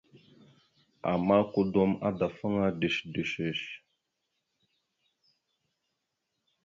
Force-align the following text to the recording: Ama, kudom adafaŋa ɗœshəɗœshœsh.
Ama, 1.13 1.37
kudom 1.53 1.91
adafaŋa 2.09 2.65
ɗœshəɗœshœsh. 2.79 3.63